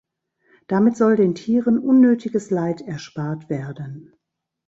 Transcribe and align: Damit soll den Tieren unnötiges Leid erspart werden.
Damit 0.65 0.97
soll 0.97 1.15
den 1.15 1.35
Tieren 1.35 1.77
unnötiges 1.77 2.49
Leid 2.49 2.81
erspart 2.81 3.51
werden. 3.51 4.15